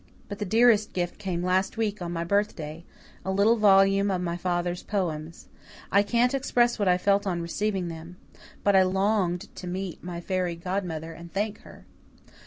But 0.29 0.39
the 0.39 0.45
dearest 0.45 0.93
gift 0.93 1.19
came 1.19 1.43
last 1.43 1.77
week 1.77 2.01
on 2.01 2.11
my 2.11 2.23
birthday 2.23 2.83
a 3.23 3.29
little 3.31 3.55
volume 3.57 4.09
of 4.09 4.19
my 4.19 4.35
father's 4.35 4.81
poems. 4.81 5.47
I 5.91 6.01
can't 6.01 6.33
express 6.33 6.79
what 6.79 6.87
I 6.87 6.97
felt 6.97 7.27
on 7.27 7.39
receiving 7.39 7.87
them. 7.87 8.17
But 8.63 8.75
I 8.75 8.81
longed 8.81 9.55
to 9.57 9.67
meet 9.67 10.03
my 10.03 10.19
fairy 10.19 10.55
godmother 10.55 11.13
and 11.13 11.31
thank 11.31 11.59
her." 11.59 11.85